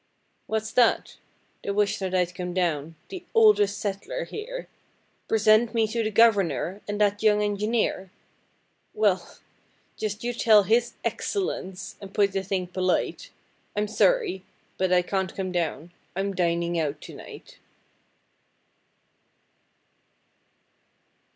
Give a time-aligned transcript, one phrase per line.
[0.47, 1.17] 'What's that?
[1.63, 4.67] They wish that I'd come down the oldest settler here!
[5.27, 8.09] Present me to the Governor and that young engineer!
[8.95, 9.37] Well,
[9.97, 13.29] just you tell his Excellence and put the thing polite,
[13.75, 14.43] I'm sorry,
[14.79, 17.59] but I can't come down I'm dining out to night!'